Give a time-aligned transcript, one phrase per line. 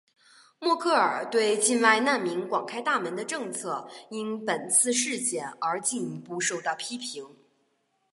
[0.57, 7.23] 默克尔对境外难民广开大门的政策因本次事件而进一步受到批评。